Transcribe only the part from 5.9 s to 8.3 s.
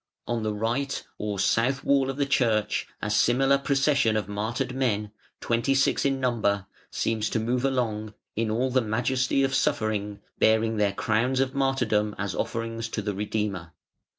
in number, seems to move along,